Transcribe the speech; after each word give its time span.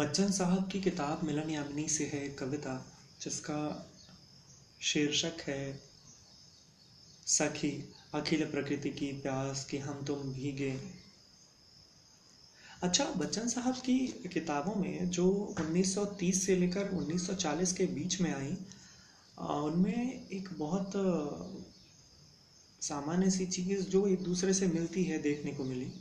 बच्चन 0.00 0.30
साहब 0.32 0.68
की 0.68 0.80
किताब 0.80 1.24
मिलन 1.24 1.50
यामिनी 1.50 1.88
से 1.88 2.04
है 2.04 2.28
कविता, 2.28 2.74
जिसका 3.20 3.88
शीर्षक 4.82 5.40
है, 5.40 5.80
सखी, 7.26 7.72
अखिल 8.14 8.44
प्रकृति 8.50 8.90
की 8.90 9.12
प्यास 9.12 9.64
की 9.64 9.78
हम 9.78 10.04
तुम 10.04 10.32
भीगे। 10.32 10.70
अच्छा 12.82 13.04
बच्चन 13.04 13.48
साहब 13.48 13.74
की 13.74 13.98
किताबों 14.32 14.74
में 14.74 15.10
जो 15.10 15.28
1930 15.60 16.42
से 16.46 16.56
लेकर 16.56 16.90
1940 16.94 17.72
के 17.72 17.86
बीच 17.86 18.20
में 18.20 18.32
आई 18.34 18.56
उनमें 19.60 20.28
एक 20.28 20.48
बहुत 20.58 20.92
सामान्य 22.82 23.30
सी 23.30 23.46
चीज़ 23.46 23.88
जो 23.88 24.06
एक 24.06 24.22
दूसरे 24.22 24.54
से 24.54 24.66
मिलती 24.66 25.04
है 25.04 25.18
देखने 25.22 25.52
को 25.52 25.64
मिली, 25.64 25.92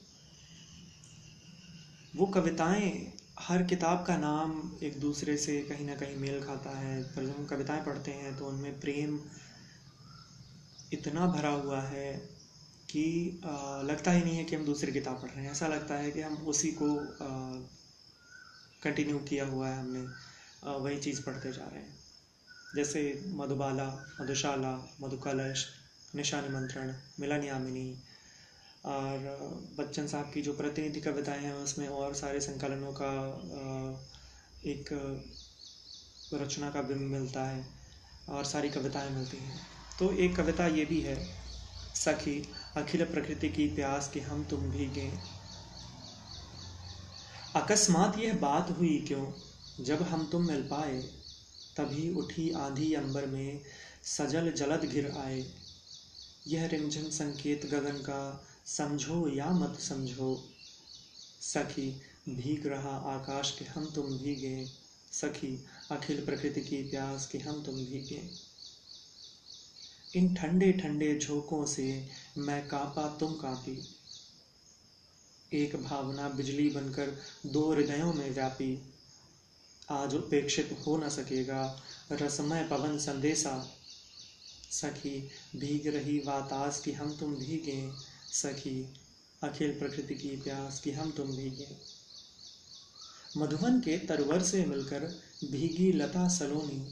वो 2.16 2.26
कविताएँ 2.26 3.19
हर 3.40 3.62
किताब 3.64 4.04
का 4.06 4.16
नाम 4.18 4.50
एक 4.84 5.00
दूसरे 5.00 5.36
से 5.38 5.54
कहीं 5.62 5.86
ना 5.86 5.94
कहीं 5.96 6.16
मेल 6.18 6.42
खाता 6.44 6.70
है, 6.78 7.02
पर 7.04 7.26
जब 7.26 7.36
हम 7.38 7.46
कविताएँ 7.46 7.84
पढ़ते 7.86 8.12
हैं 8.12 8.36
तो 8.38 8.46
उनमें 8.46 8.80
प्रेम 8.80 9.20
इतना 10.94 11.26
भरा 11.28 11.50
हुआ 11.50 11.82
है 11.82 12.12
कि 12.90 13.04
लगता 13.84 14.12
ही 14.12 14.24
नहीं 14.24 14.36
है 14.38 14.44
कि 14.46 14.56
हम 14.56 14.66
दूसरी 14.66 14.92
किताब 14.92 15.22
पढ़ 15.22 15.30
रहे 15.30 15.44
हैं। 15.44 15.52
ऐसा 15.52 15.68
लगता 15.68 15.96
है 15.96 16.12
कि 16.12 16.22
हम 16.22 16.36
उसी 16.48 16.72
को 16.82 16.90
कंटिन्यू 18.84 19.20
किया 19.30 19.46
हुआ 19.46 19.68
है 19.70 19.80
हमने 19.80 20.02
वही 20.78 21.00
चीज़ 21.00 21.22
पढ़ते 21.26 21.52
जा 21.52 21.64
रहे 21.64 21.82
हैं। 21.82 21.98
जैसे 22.76 23.02
मधुबाला, 23.36 23.88
मधुशाला, 24.22 24.76
मधुकलश 25.02 25.66
निशा 26.16 26.42
निमंत्रण 26.42 26.94
मिलन 27.20 27.44
यामिनी 27.44 27.88
और 28.86 29.18
बच्चन 29.78 30.08
साहब 30.08 30.32
की 30.34 30.42
जो 30.42 30.54
प्रतिनिधि 30.54 31.02
कविताएँ 31.02 31.40
हैं, 31.40 31.54
उसमें 31.54 31.88
और 31.88 32.14
सारे 32.14 32.42
संकलनों 32.42 32.94
का 32.94 33.12
एक 34.66 34.86
रचना 36.34 36.72
का 36.72 36.82
बिंब 36.82 37.02
मिलता 37.02 37.44
है 37.44 37.66
और 38.30 38.46
सारी 38.46 38.70
कविताएँ 38.70 39.10
मिलती 39.10 39.38
हैं। 39.38 39.68
तो 40.00 40.14
एक 40.14 40.36
कविता 40.36 40.68
ये 40.68 40.86
भी 40.86 41.02
है, 41.02 41.36
सखी, 41.96 42.50
अखिल 42.78 43.06
प्रकृति 43.06 43.50
की 43.50 43.68
प्यास 43.68 44.12
कि 44.14 44.20
हम 44.20 44.44
तुम 44.44 44.60
भी 44.60 44.78
भीगे। 44.78 45.12
अकस्मात 47.56 48.18
यह 48.18 48.34
बात 48.34 48.76
हुई 48.80 49.06
क्यों? 49.08 49.34
जब 49.84 50.02
हम 50.02 50.30
तुम 50.32 50.48
मिल 50.48 50.62
पाए, 50.62 51.02
तभी 51.78 52.14
उठी 52.14 52.52
आंधी 52.52 52.94
अंबर 52.94 53.26
में, 53.26 53.62
सजल 54.04 54.52
जलद 54.52 54.86
घिर 54.86 55.12
आए। 55.12 55.46
यह 56.48 56.66
रिमझिम 56.66 57.10
संकेत 57.10 57.66
गगन 57.66 57.98
का 57.98 58.46
समझो 58.78 59.30
या 59.30 59.50
मत 59.50 59.80
समझो, 59.80 60.50
सखी, 61.42 62.02
भीग 62.30 62.68
रहा 62.68 62.90
आकाश 62.90 63.56
के 63.60 63.66
हम 63.66 63.86
तुम 63.86 64.06
भीगे, 64.06 64.66
सखी, 65.12 65.66
अखिल 65.92 66.26
प्रकृति 66.26 66.62
की 66.62 66.90
प्यास 66.90 67.28
के 67.28 67.38
हम 67.38 67.64
तुम 67.64 67.76
भीगे। 67.76 68.30
इन 70.16 70.36
ठंडे 70.36 70.72
ठंडे 70.72 71.20
झोंकों 71.20 71.66
से 71.66 72.10
मैं 72.38 72.68
कापा 72.68 73.18
तुम 73.18 73.34
कापी। 73.34 73.96
एक 75.54 75.76
भावना 75.76 76.30
बिजली 76.30 76.70
बनकर 76.70 77.18
दो 77.46 77.74
हृदयों 77.74 78.14
में 78.14 78.32
व्यापी। 78.32 78.92
आज 79.90 80.16
उपेक्षित 80.16 80.84
हो 80.88 80.98
न 80.98 81.10
सकेगा 81.10 81.84
रसमय 82.12 82.68
पवन 82.68 83.00
संदेशा। 83.00 83.72
सखी, 84.72 85.30
भीग 85.56 85.88
रही 85.88 86.20
वातास 86.20 86.82
की 86.82 86.92
हम 86.92 87.18
तुम 87.18 87.36
भीगे 87.36 88.10
सखी, 88.34 88.94
अखिल 89.44 89.80
प्रकृति 89.80 90.16
की 90.16 90.30
प्यास 90.30 90.80
की 90.80 90.92
हम 90.92 91.12
तुम 91.12 91.28
भीगे। 91.28 91.68
मधुबन 93.38 93.80
के 93.80 93.98
तरवर 93.98 94.44
से 94.44 94.66
मिलकर 94.66 95.00
भीगी 95.52 95.92
लता 95.92 96.30
सलोनी। 96.30 96.92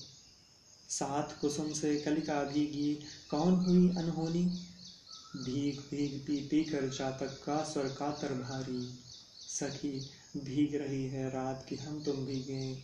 साथ 0.89 1.41
कुसुम 1.41 1.73
से 1.73 1.97
कलिका 1.97 2.43
भीगी, 2.43 2.95
कौन 3.29 3.53
हुई 3.53 3.89
अनहोनी? 3.89 4.45
भीग 5.35 5.79
भीग 5.79 6.19
पी 6.19 6.47
पी 6.47 6.63
कर 6.63 6.89
जातक 6.89 7.43
का 7.45 7.63
स्वर 7.63 7.87
कातर 7.87 8.33
भारी। 8.33 8.99
सखी, 9.47 9.99
भीग 10.37 10.75
रही 10.75 11.05
है 11.05 11.29
रात 11.29 11.65
की 11.69 11.75
हम 11.75 12.03
तुम 12.03 12.15
भीगे। 12.15 12.81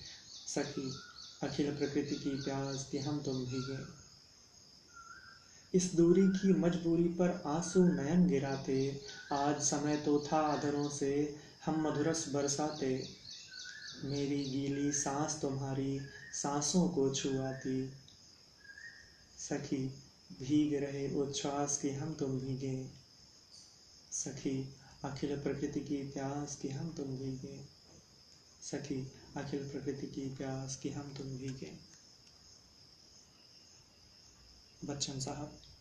सखी, 0.47 0.93
अखिल 1.43 1.75
प्रकृति 1.75 2.15
की 2.15 2.29
प्यास 2.29 2.89
की 2.91 2.97
हम 2.97 3.23
तुम 3.23 3.45
भीगे। 3.45 4.02
इस 5.75 5.95
दूरी 5.95 6.27
की 6.27 6.53
मजबूरी 6.53 7.03
पर 7.03 7.43
आँसू 7.45 7.83
नयन 7.83 8.27
गिराते, 8.27 9.01
आज 9.31 9.61
समय 9.61 9.97
तो 9.97 10.27
था 10.31 10.39
अधरों 10.39 10.89
से, 10.89 11.35
हम 11.65 11.87
मधुरस 11.87 12.25
बरसाते। 12.29 13.09
मेरी 14.03 14.43
गीली 14.43 14.91
सांस 14.91 15.41
तुम्हारी 15.41 15.99
सांसों 16.33 16.89
को 16.89 17.15
छुआती। 17.15 17.91
सखी, 19.39 19.87
भीग 20.41 20.73
रहे 20.73 21.21
उच्छ्वास 21.21 21.77
की 21.77 21.89
हम 21.89 22.13
तुम 22.13 22.39
भीगे। 22.39 22.87
सखी, 24.11 24.73
अखिल 25.05 25.39
प्रकृति 25.39 25.79
की 25.79 25.97
प्यास 25.97 26.55
की 26.55 26.67
हम 26.67 26.93
तुम 26.97 27.05
भीगे। 27.05 27.61
सखी, 28.61 29.11
अखिल 29.37 29.69
प्रकृति 29.69 30.07
की 30.07 30.35
प्यास 30.35 30.75
की 30.75 30.89
हम 30.89 31.13
तुम 31.17 31.27
भीगे। 31.27 31.93
बच्चन 34.85 35.19
साहब। 35.19 35.72